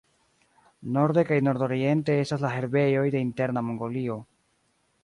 [0.95, 4.19] Norde kaj nordoriente estas la herbejoj de Interna Mongolio.